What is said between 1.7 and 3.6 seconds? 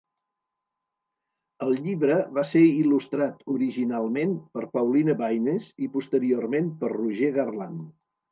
llibre va ser il·lustrat